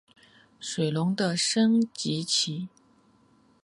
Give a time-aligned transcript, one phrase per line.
[0.59, 2.69] 水龙的升级棋。